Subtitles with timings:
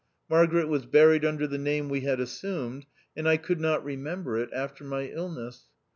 [0.31, 4.39] Mar garet was buried under the name we had assumed, and I could not remember
[4.39, 5.65] it after my illness.